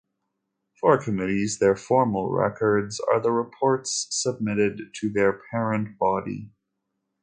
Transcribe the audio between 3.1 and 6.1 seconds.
are the reports submitted to their parent